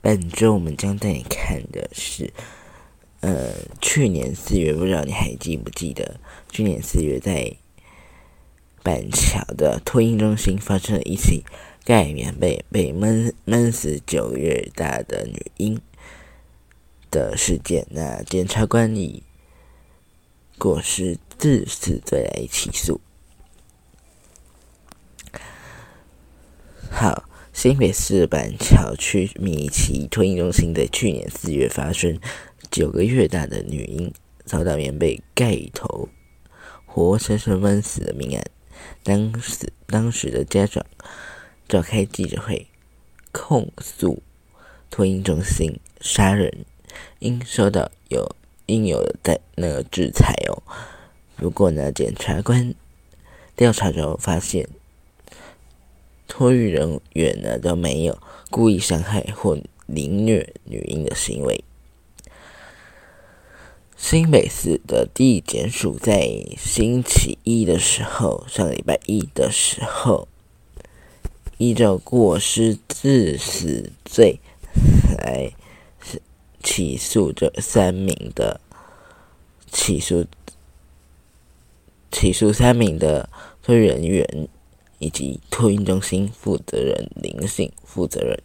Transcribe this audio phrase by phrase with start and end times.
[0.00, 2.32] 本周我们将带你看的是，
[3.20, 6.18] 呃，去年四月，不知道你还记不记得？
[6.50, 7.56] 去年四月在
[8.82, 11.44] 板桥的托婴中心发生了一起
[11.84, 15.80] 盖棉被被闷闷死九月大的女婴
[17.10, 17.86] 的事件。
[17.90, 19.22] 那检察官以
[20.58, 23.00] 过失致死罪来起诉。
[26.90, 27.28] 好。
[27.62, 32.18] 新北市板桥区米奇托婴中心在去年四月发生
[32.72, 34.12] 九个月大的女婴
[34.44, 36.08] 遭到棉被盖头，
[36.86, 38.44] 活生生闷死的命案。
[39.04, 40.84] 当时当时的家长
[41.68, 42.66] 召开记者会，
[43.30, 44.20] 控诉
[44.90, 46.64] 托婴中心杀人，
[47.20, 48.34] 应受到有
[48.66, 50.64] 应有的那个制裁哦。
[51.36, 52.74] 不过呢，检察官
[53.54, 54.68] 调查之后发现。
[56.34, 58.18] 托育人员呢都没有
[58.50, 61.62] 故意伤害或凌虐女婴的行为。
[63.98, 70.26] 新北市的地检署在星期一的时候，上礼拜一的时候，
[71.58, 74.40] 依照过失致死罪
[75.18, 75.52] 来
[76.62, 78.58] 起诉这三名的
[79.70, 80.24] 起诉
[82.10, 83.28] 起诉三名的
[83.62, 84.48] 托育人员。
[85.02, 88.40] 以及托运中心负责人林姓负责人。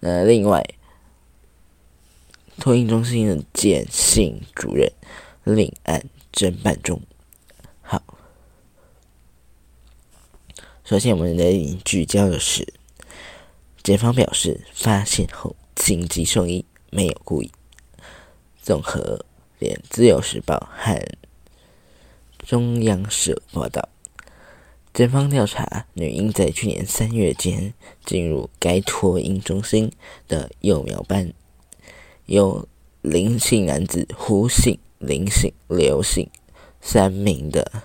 [0.00, 0.64] 那另外，
[2.58, 4.90] 托运中心的简姓主任
[5.44, 6.98] 另案侦办中。
[7.82, 8.02] 好，
[10.82, 11.52] 首先我们来
[11.84, 12.72] 聚焦的是，
[13.82, 17.52] 检方表示发现后紧急送医，没有故意。
[18.62, 19.26] 综合
[19.58, 20.98] 连自由时报和。
[22.46, 23.88] 中央社报道，
[24.94, 27.74] 检方调查女婴在去年三月间
[28.04, 29.90] 进入该托婴中心
[30.28, 31.32] 的幼苗班，
[32.26, 32.68] 由
[33.02, 36.30] 林姓男子胡姓、林姓、刘姓
[36.80, 37.82] 三名的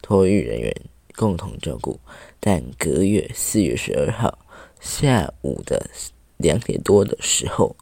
[0.00, 0.72] 托育人员
[1.16, 1.98] 共同照顾，
[2.38, 4.38] 但隔月四月十二号
[4.78, 5.90] 下午的
[6.36, 7.74] 两点多的时候，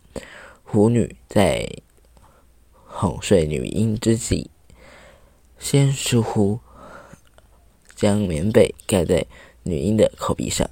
[0.65, 1.69] 胡女在
[2.87, 4.51] 哄睡女婴之际。
[5.59, 6.61] 先疏忽
[7.95, 9.27] 将棉被盖在
[9.65, 10.71] 女婴的口鼻上，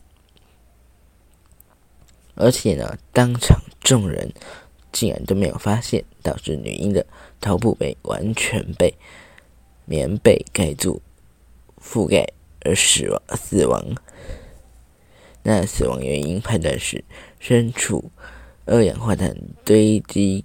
[2.35, 4.33] 而且呢，当场众人
[4.93, 7.05] 竟然都没有发现，导致女婴的
[7.41, 8.95] 头部被完全被
[9.85, 11.03] 棉被盖住
[11.81, 12.27] 覆盖
[12.61, 13.23] 而死亡。
[13.37, 13.97] 死亡。
[15.43, 17.05] 那死亡原因判断是
[17.39, 18.11] 身处
[18.65, 20.45] 二氧化碳堆积。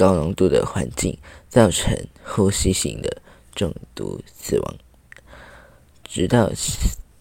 [0.00, 1.18] 高浓度的环境
[1.50, 1.94] 造成
[2.24, 3.20] 呼吸型的
[3.54, 4.74] 中毒死亡。
[6.02, 6.50] 直到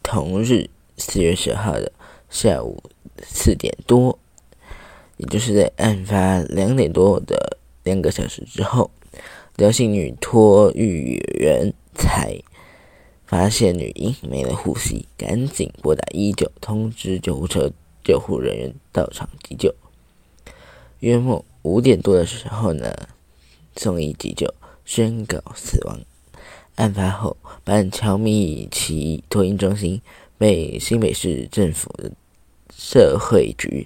[0.01, 1.91] 同日四月十号的
[2.29, 2.81] 下午
[3.21, 4.17] 四点多，
[5.17, 8.89] 也就是在案发两点多的两个小时之后，
[9.57, 12.41] 刘姓女托育员才
[13.25, 17.69] 发现女婴没了呼吸，赶紧拨打一九通知救护车，
[18.03, 19.75] 救护人员到场急救。
[20.99, 21.43] 约莫。
[21.61, 23.09] 五点多的时候呢，
[23.75, 24.51] 送医急救，
[24.85, 25.99] 宣告死亡。
[26.75, 30.01] 案发后，板桥米奇托婴中心
[30.37, 32.09] 被新北市政府的
[32.73, 33.85] 社会局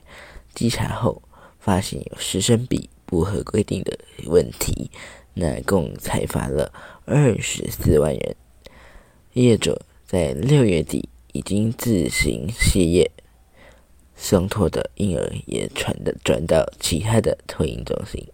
[0.53, 1.23] 稽查后，
[1.59, 3.97] 发现有师生比不合规定的
[4.27, 4.91] 问题，
[5.33, 6.71] 那共裁罚了
[7.05, 8.35] 二十四万元。
[9.33, 13.09] 业者在六月底已经自行歇业。
[14.23, 18.25] 送托的婴儿也传的转到其他的托婴中心。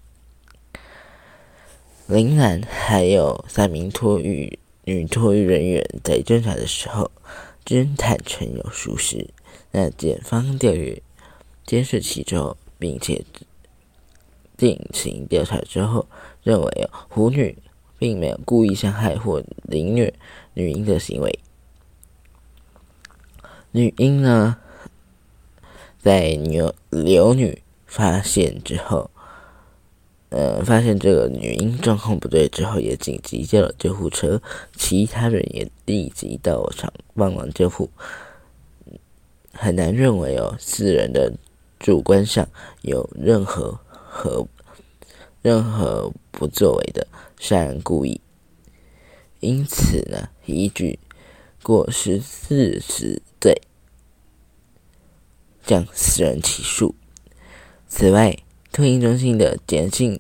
[2.06, 7.10] 林兰还有三名托育女托育人员在侦查的时候，
[7.66, 9.32] 均坦承有疏失。
[9.72, 11.02] 那检方调阅
[11.66, 13.26] 监视器之后，并且
[14.58, 16.08] 进行调查之后，
[16.44, 17.58] 认为胡女
[17.98, 20.14] 并没有故意伤害或凌虐
[20.54, 21.40] 女婴的行为。
[23.72, 24.60] 女婴呢？
[26.00, 29.12] 在刘刘女发现之后，
[30.30, 34.42] 呃，发现这个女婴状况不对之后，也紧急叫了救护车，
[34.78, 37.90] 其他人也立即到场帮忙救护。
[39.52, 41.34] 很难认为哦，四人的
[41.80, 42.48] 主观上
[42.82, 44.48] 有任何和
[45.42, 47.06] 任何不作为的
[47.38, 48.22] 杀人故意，
[49.42, 50.98] 因此呢，依据
[51.62, 53.22] 过失致死。
[55.70, 56.96] 将私人起诉。
[57.88, 58.36] 此外，
[58.72, 60.20] 托婴中心的简姓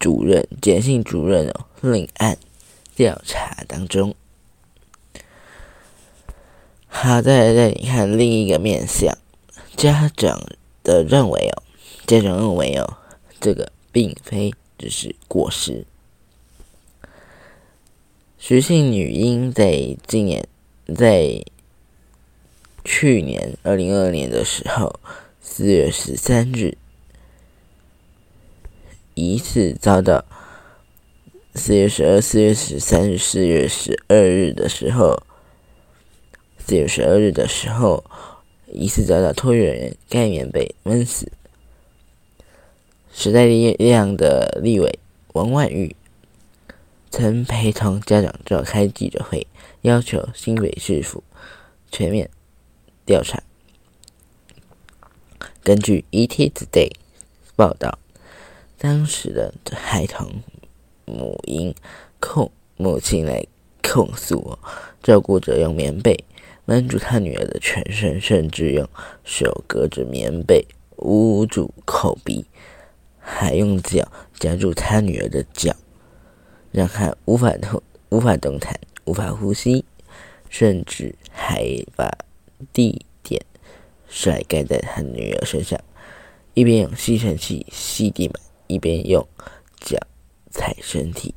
[0.00, 2.38] 主任、简姓主任哦，另案
[2.96, 4.14] 调查当中。
[6.86, 9.18] 好，再来带你看另一个面相，
[9.76, 10.42] 家长
[10.82, 11.62] 的认为哦，
[12.06, 12.96] 家长认为哦，
[13.38, 15.86] 这个并非只是过失。
[18.38, 20.48] 徐姓女婴在今年，
[20.96, 21.44] 在
[22.84, 24.98] 去年二零二二年的时候，
[25.40, 26.76] 四月十三日，
[29.14, 30.24] 疑似遭到
[31.54, 35.22] 四月十二、四月十三日、四月十二日的时候，
[36.58, 38.04] 四月十二日的时候，
[38.72, 41.30] 疑似遭到托运人员盖棉被闷死。
[43.12, 44.98] 时代力量的立委
[45.34, 45.94] 王婉玉。
[47.10, 49.46] 曾陪同家长召开记者会，
[49.82, 51.22] 要求新北市府
[51.90, 52.30] 全面
[53.04, 53.42] 调查。
[55.62, 56.90] 根据 ET Today
[57.54, 57.98] 报道，
[58.78, 60.42] 当时的孩童
[61.04, 61.74] 母婴
[62.18, 63.46] 控母亲来
[63.82, 64.58] 控诉我，
[65.02, 66.24] 照顾者用棉被
[66.64, 68.88] 闷住他女儿的全身，甚至用
[69.24, 70.66] 手隔着棉被
[70.96, 72.44] 捂住口鼻，
[73.18, 75.74] 还用脚夹住他女儿的脚。
[76.72, 79.84] 让他无法动、无法动弹、无法呼吸，
[80.48, 82.10] 甚至还把
[82.72, 83.44] 地点
[84.08, 85.80] 甩盖在他女儿身上，
[86.54, 89.26] 一边用吸尘器吸地板，一边用
[89.80, 89.98] 脚
[90.50, 91.34] 踩身体。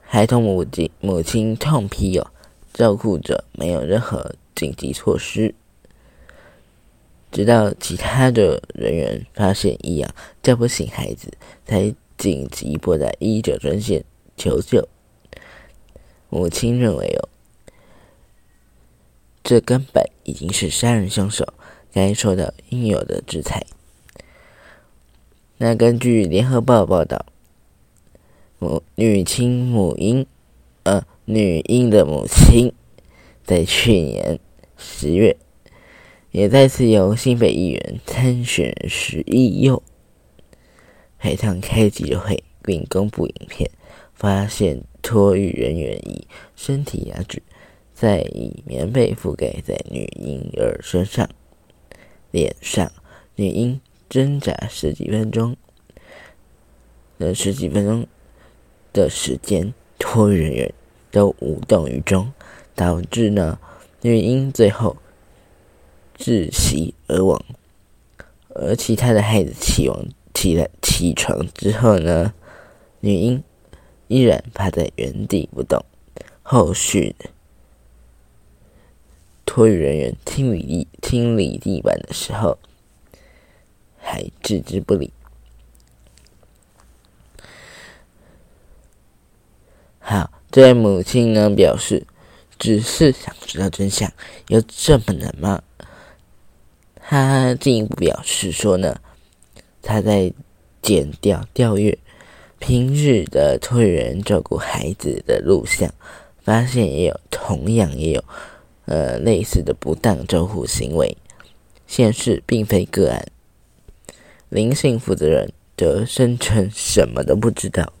[0.00, 2.26] 孩童母亲母亲痛批有
[2.72, 5.54] 照顾者没有任何紧急措施，
[7.30, 11.32] 直到其他的人员发现异样，叫不醒孩子，
[11.64, 11.94] 才。
[12.18, 14.04] 紧急拨打一九专线
[14.36, 14.88] 求救。
[16.30, 17.28] 母亲认为哦，
[19.48, 21.54] 这根本已经是杀人凶手，
[21.90, 23.64] 该受到应有的制裁。
[25.56, 27.24] 那根据联合报报道，
[28.58, 30.26] 母女亲母婴，
[30.82, 32.74] 呃，女婴的母亲，
[33.42, 34.38] 在去年
[34.76, 35.38] 十月，
[36.30, 39.82] 也再次由新北议员参选石义佑。
[41.18, 43.70] 陪同开记者会并公布影片，
[44.12, 47.42] 发现托育人员以身体压制，
[48.00, 51.28] 再以棉被覆盖在女婴儿身上、
[52.30, 52.92] 脸上，
[53.34, 55.56] 女婴挣扎十几分钟，
[57.18, 58.06] 的十几分钟
[58.92, 60.72] 的时间，托育人员
[61.10, 62.32] 都无动于衷，
[62.76, 63.58] 导致呢
[64.02, 64.96] 女婴最后
[66.16, 67.44] 窒息而亡，
[68.50, 70.06] 而其他的孩子起亡。
[70.34, 72.32] 起来起床之后呢，
[73.00, 73.42] 女婴
[74.06, 75.84] 依然趴在原地不动。
[76.44, 77.16] 后续
[79.58, 82.58] 托育人员清理地清理地板的时候，
[83.98, 85.12] 还置之不理。
[89.98, 92.06] 好，这位母亲呢表示，
[92.56, 94.08] 只是想知道真相，
[94.46, 95.60] 有这么难吗？
[96.94, 99.00] 她进一步表示说呢。
[99.82, 100.32] 他在
[100.82, 101.98] 剪掉调阅
[102.60, 105.92] 平日的托育人照顾孩子的录像，
[106.44, 108.22] 发现也有同样也有
[108.88, 111.16] 呃类似的不当照顾行为，
[111.86, 113.30] 现示并非个案。
[114.48, 117.92] 林姓负责人则声称什么都不知道，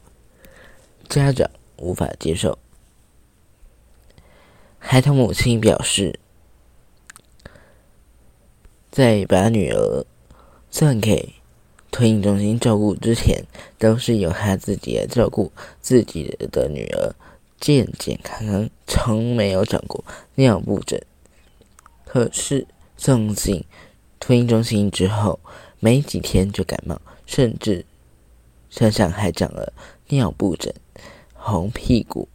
[1.08, 2.58] 家长无法接受。
[4.78, 6.18] 孩童母亲表示，
[8.90, 10.04] 在把女儿
[10.70, 11.34] 送给。
[11.90, 13.44] 托婴中心照顾之前，
[13.78, 17.14] 都是由他自己来照顾自己的女儿，
[17.60, 20.04] 健健康康，从没有长过
[20.36, 21.00] 尿布疹。
[22.04, 23.64] 可是送进
[24.18, 25.38] 托婴中心之后，
[25.78, 27.84] 没几天就感冒，甚至
[28.70, 29.72] 身上还长了
[30.08, 30.74] 尿布疹、
[31.34, 32.28] 红屁股。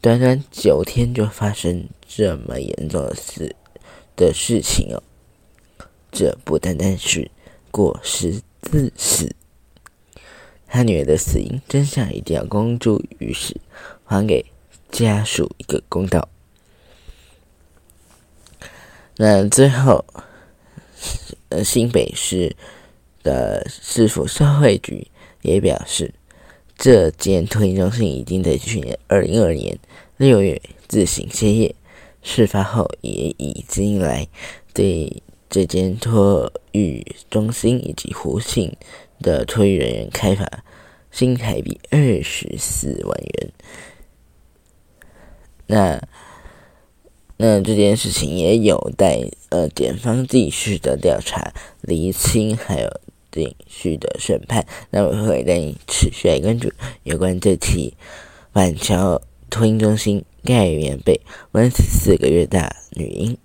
[0.00, 3.54] 短短九天就发生这么严重的事
[4.16, 5.02] 的事情哦，
[6.10, 7.30] 这不单单是
[7.70, 8.42] 过失。
[8.62, 9.34] 自死，
[10.72, 13.56] 他女儿的死因真相一定要公诸于世，
[14.04, 14.44] 还给
[14.92, 16.28] 家属一个公道。
[19.16, 20.04] 那最后，
[21.48, 22.56] 呃，新北市
[23.24, 25.08] 的市府社会局
[25.42, 26.14] 也表示，
[26.78, 29.76] 这间托婴中心已经在去年二零二年
[30.16, 31.74] 六月自行歇业，
[32.22, 34.28] 事发后也已经来
[34.72, 35.22] 对。
[35.52, 38.76] 这间托与中心以及胡姓
[39.20, 40.64] 的托育人员开罚
[41.10, 43.52] 新台币二十四万元。
[45.66, 46.02] 那
[47.36, 53.00] 那这件事情也有待呃检方继续的调查、厘清，还有
[53.32, 54.66] 继续的审判。
[54.90, 56.70] 那我会带你持续来关注
[57.04, 57.94] 有关这起
[58.52, 61.20] 板桥托婴中心盖棉被
[61.52, 63.38] 温死四个月大女婴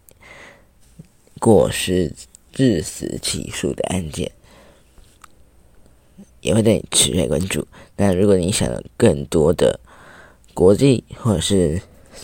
[1.40, 2.14] 过失
[2.56, 4.32] 致死起诉的案件，
[6.40, 7.68] 也会对你持续关注。
[7.98, 9.80] 那如果你想更多的
[10.54, 11.82] 国际或者是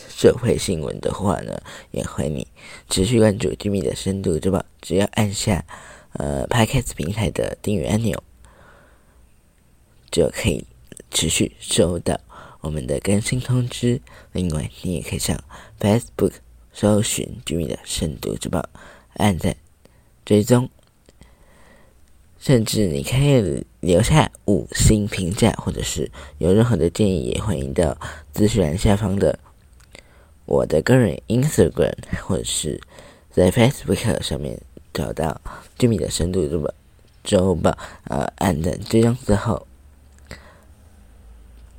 [0.07, 1.61] 社会新闻的话呢，
[1.91, 2.47] 也欢迎你
[2.89, 4.65] 持续关注居民的深度周报。
[4.81, 5.65] 只要按下
[6.13, 8.23] 呃 Podcast 平台的订阅按钮，
[10.09, 10.65] 就可以
[11.11, 12.17] 持续收到
[12.61, 14.01] 我们的更新通知。
[14.31, 15.37] 另外，你也可以上
[15.77, 16.35] Facebook
[16.71, 18.69] 搜寻居民的深度周报，
[19.15, 19.57] 按赞
[20.25, 20.69] 追踪，
[22.39, 27.97] 甚至你可以留下五星评价，或者是有任何的建议，也欢迎到
[28.31, 29.39] 资讯栏下方的。
[30.45, 32.81] 我的个人 Instagram 或者是
[33.29, 34.59] 在 Facebook 上面
[34.93, 35.39] 找到
[35.77, 36.73] Jimmy 的深度周报，
[37.23, 39.65] 周报呃，按赞追踪之后，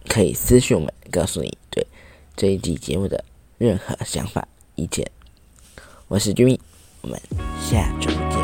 [0.09, 1.87] 可以私信我们，告诉你对
[2.35, 3.25] 这一集节目的
[3.59, 5.11] 任何想法意见。
[6.09, 6.59] 我是 Jimmy，
[7.03, 7.21] 我们
[7.61, 8.42] 下周见。